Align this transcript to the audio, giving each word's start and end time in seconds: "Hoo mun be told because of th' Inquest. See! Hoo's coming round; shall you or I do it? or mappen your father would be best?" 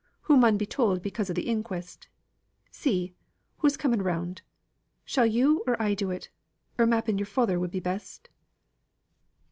"Hoo 0.21 0.35
mun 0.35 0.57
be 0.57 0.65
told 0.65 1.03
because 1.03 1.29
of 1.29 1.35
th' 1.35 1.45
Inquest. 1.45 2.07
See! 2.71 3.13
Hoo's 3.59 3.77
coming 3.77 4.01
round; 4.01 4.41
shall 5.05 5.27
you 5.27 5.63
or 5.67 5.79
I 5.79 5.93
do 5.93 6.09
it? 6.09 6.31
or 6.79 6.87
mappen 6.87 7.19
your 7.19 7.27
father 7.27 7.59
would 7.59 7.69
be 7.69 7.79
best?" 7.79 8.27